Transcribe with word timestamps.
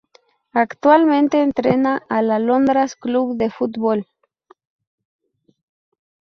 Actualmente 0.55 1.43
entrena 1.43 2.01
al 2.09 2.31
Alondras 2.31 2.95
Club 2.95 3.37
de 3.37 3.51
Fútbol. 3.51 4.07